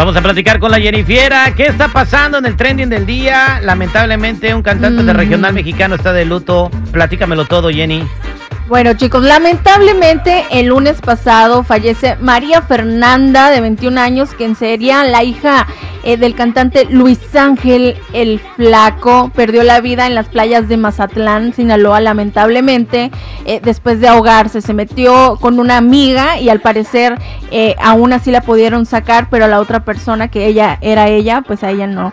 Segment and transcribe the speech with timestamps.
[0.00, 1.54] Vamos a platicar con la Jennifiera.
[1.54, 3.60] ¿Qué está pasando en el trending del día?
[3.62, 6.70] Lamentablemente, un cantante de regional mexicano está de luto.
[6.90, 8.08] Platícamelo todo, Jenny.
[8.70, 15.24] Bueno chicos, lamentablemente el lunes pasado fallece María Fernanda de 21 años, quien sería la
[15.24, 15.66] hija
[16.04, 19.32] eh, del cantante Luis Ángel el Flaco.
[19.34, 23.10] Perdió la vida en las playas de Mazatlán, Sinaloa, lamentablemente,
[23.44, 24.60] eh, después de ahogarse.
[24.60, 27.18] Se metió con una amiga y al parecer
[27.50, 31.64] eh, aún así la pudieron sacar, pero la otra persona que ella era ella, pues
[31.64, 32.12] a ella no.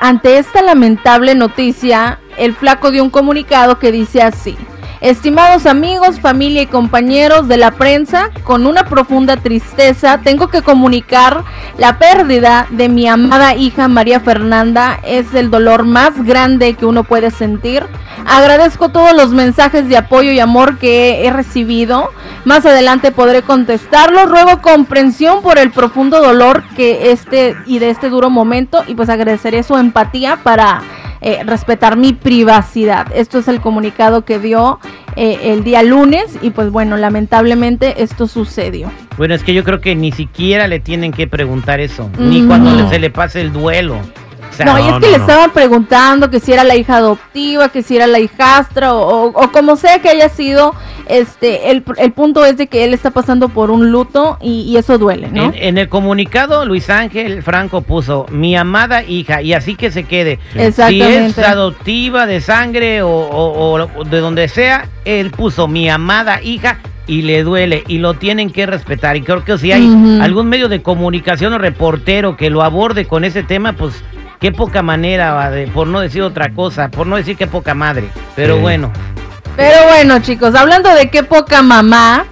[0.00, 4.56] ante esta lamentable noticia, el Flaco dio un comunicado que dice así.
[5.02, 11.42] Estimados amigos, familia y compañeros de la prensa, con una profunda tristeza tengo que comunicar
[11.76, 15.00] la pérdida de mi amada hija María Fernanda.
[15.02, 17.84] Es el dolor más grande que uno puede sentir.
[18.26, 22.10] Agradezco todos los mensajes de apoyo y amor que he recibido.
[22.44, 24.30] Más adelante podré contestarlos.
[24.30, 29.08] Ruego comprensión por el profundo dolor que este y de este duro momento y pues
[29.08, 30.80] agradeceré su empatía para
[31.22, 33.06] eh, respetar mi privacidad.
[33.14, 34.80] Esto es el comunicado que dio
[35.16, 38.90] eh, el día lunes y pues bueno, lamentablemente esto sucedió.
[39.16, 42.88] Bueno, es que yo creo que ni siquiera le tienen que preguntar eso, ni cuando
[42.88, 43.98] se le pase el duelo
[44.64, 47.96] no, y es que le estaban preguntando que si era la hija adoptiva, que si
[47.96, 50.74] era la hijastra o, como sea que haya sido,
[51.06, 51.82] este, el,
[52.12, 55.52] punto es de que él está pasando por un luto y, eso duele, ¿no?
[55.54, 60.38] En, el comunicado Luis Ángel Franco puso mi amada hija y así que se quede.
[60.54, 61.34] Exactamente.
[61.34, 67.22] Si es adoptiva de sangre o, de donde sea, él puso mi amada hija y
[67.22, 69.16] le duele y lo tienen que respetar.
[69.16, 69.84] Y creo que si hay
[70.20, 74.02] algún medio de comunicación o reportero que lo aborde con ese tema, pues
[74.42, 78.08] Qué poca manera, de, por no decir otra cosa, por no decir qué poca madre.
[78.34, 78.90] Pero bueno.
[79.54, 82.26] Pero bueno, chicos, hablando de qué poca mamá.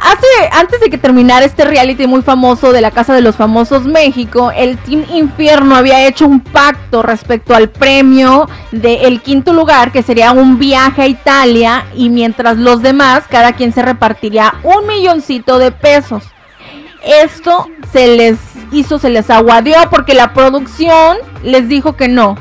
[0.00, 3.84] Hace, antes de que terminara este reality muy famoso de la Casa de los Famosos
[3.84, 10.02] México, el Team Infierno había hecho un pacto respecto al premio del quinto lugar, que
[10.02, 15.58] sería un viaje a Italia, y mientras los demás, cada quien se repartiría un milloncito
[15.58, 16.24] de pesos.
[17.04, 18.38] Esto se les
[18.72, 22.36] hizo, se les aguadió porque la producción les dijo que no,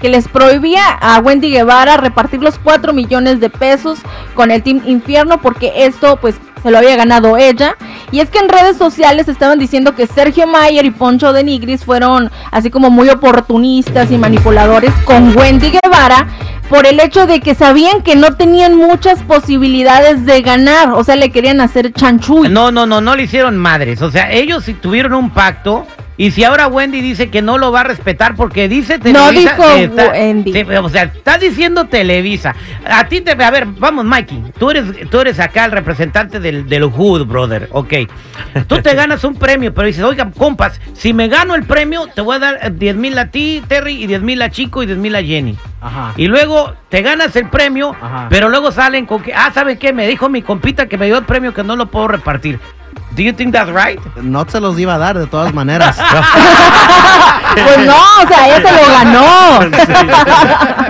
[0.00, 4.00] que les prohibía a Wendy Guevara repartir los 4 millones de pesos
[4.34, 7.76] con el Team Infierno porque esto pues se lo había ganado ella.
[8.10, 11.84] Y es que en redes sociales estaban diciendo que Sergio Mayer y Poncho de Nigris
[11.84, 16.26] fueron así como muy oportunistas y manipuladores con Wendy Guevara
[16.68, 21.16] por el hecho de que sabían que no tenían muchas posibilidades de ganar, o sea,
[21.16, 22.48] le querían hacer chanchuy.
[22.48, 25.86] No, no, no, no le hicieron madres, o sea, ellos tuvieron un pacto
[26.18, 29.56] y si ahora Wendy dice que no lo va a respetar porque dice Televisa.
[29.56, 30.62] No dijo Wendy.
[30.62, 32.54] o sea, está diciendo Televisa.
[32.86, 33.32] A ti te.
[33.32, 34.52] A ver, vamos, Mikey.
[34.58, 37.68] Tú eres, tú eres acá el representante del, del Hood, brother.
[37.72, 37.94] Ok.
[38.66, 42.22] Tú te ganas un premio, pero dices, oiga, compas, si me gano el premio, te
[42.22, 44.98] voy a dar 10 mil a ti, Terry, y 10 mil a Chico y 10
[44.98, 45.56] mil a Jenny.
[45.82, 46.14] Ajá.
[46.16, 47.94] Y luego te ganas el premio,
[48.30, 49.92] pero luego salen con que, ah, ¿saben qué?
[49.92, 52.58] Me dijo mi compita que me dio el premio que no lo puedo repartir.
[53.16, 53.98] Do you think that's right?
[54.16, 55.96] No se los iba a dar de todas maneras.
[57.54, 59.62] pues no, o sea, ella se lo ganó.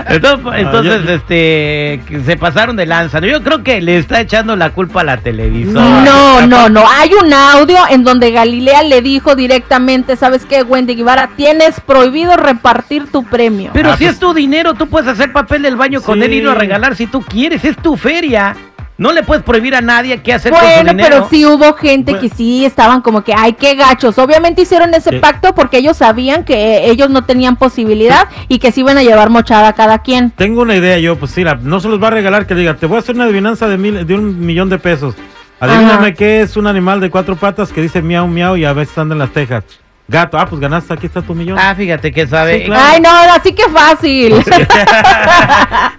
[0.57, 3.21] entonces, ah, este, se pasaron de lanza.
[3.21, 6.05] Yo creo que le está echando la culpa a la televisión.
[6.05, 6.85] No, no, no.
[6.99, 11.31] Hay un audio en donde Galilea le dijo directamente, ¿sabes qué, Wendy Guevara?
[11.37, 13.71] Tienes prohibido repartir tu premio.
[13.73, 16.33] Pero ah, si pues es tu dinero, tú puedes hacer papel del baño con él
[16.33, 17.65] y irlo a regalar si tú quieres.
[17.65, 18.57] Es tu feria.
[18.99, 20.97] No le puedes prohibir a nadie qué hacer con su dinero.
[21.01, 24.17] pero sí hubo gente que sí estaban como que, ay, qué gachos.
[24.19, 28.81] Obviamente hicieron ese pacto porque ellos sabían que ellos no tenían posibilidad y que se
[28.81, 30.31] iban a llevar mochada a cada quien.
[30.31, 32.87] Tengo una idea yo, pues sí, no se los va a regalar que diga, te
[32.87, 35.15] voy a hacer una adivinanza de, mil, de un millón de pesos.
[35.61, 38.97] Adivíname qué es un animal de cuatro patas que dice miau miau y a veces
[38.99, 39.65] anda en las tejas.
[40.09, 41.59] Gato, ah, pues ganaste, aquí está tu millón.
[41.59, 42.71] Ah, fíjate que sabe.
[42.73, 44.35] Ay, no, así que fácil.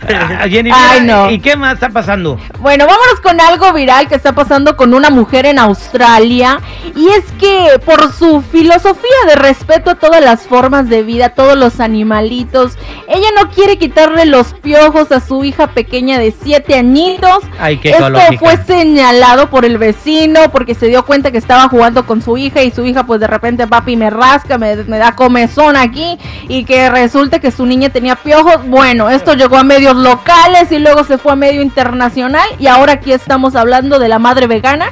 [0.49, 1.29] Jenny, Ay, no.
[1.29, 2.39] ¿y qué más está pasando?
[2.59, 6.61] Bueno, vámonos con algo viral que está pasando con una mujer en Australia.
[6.95, 11.29] Y es que por su filosofía de respeto a todas las formas de vida, a
[11.29, 12.77] todos los animalitos,
[13.09, 17.43] ella no quiere quitarle los piojos a su hija pequeña de siete añitos.
[17.59, 18.09] Ay, qué Esto
[18.39, 22.63] fue señalado por el vecino porque se dio cuenta que estaba jugando con su hija
[22.63, 26.17] y su hija pues de repente, papi, y me rasca, me, me da comezón aquí
[26.47, 28.65] y que resulta que su niña tenía piojos.
[28.67, 32.93] Bueno, esto llegó a medios locales y luego se fue a medio internacional y ahora
[32.93, 34.89] aquí estamos hablando de la madre vegana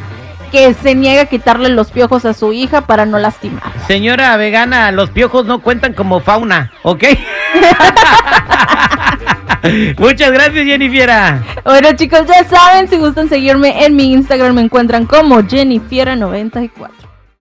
[0.51, 3.63] que se niega a quitarle los piojos a su hija para no lastimar.
[3.87, 7.03] Señora vegana, los piojos no cuentan como fauna, ¿ok?
[9.97, 11.43] Muchas gracias, Jennifiera.
[11.63, 17.04] Bueno chicos, ya saben, si gustan seguirme en mi Instagram me encuentran como Jennifiera94.